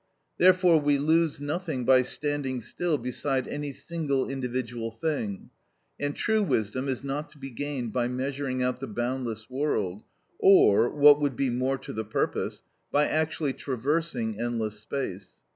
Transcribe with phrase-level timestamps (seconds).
[0.39, 5.51] Therefore we lose nothing by standing still beside any single individual thing,
[5.99, 10.01] and true wisdom is not to be gained by measuring out the boundless world,
[10.39, 15.35] or, what would be more to the purpose, by actually traversing endless space.